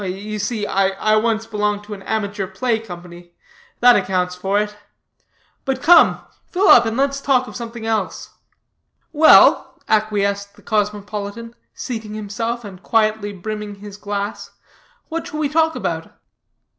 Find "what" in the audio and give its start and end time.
15.09-15.27